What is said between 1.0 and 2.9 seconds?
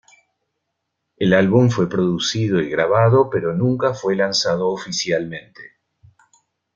El álbum fue producido y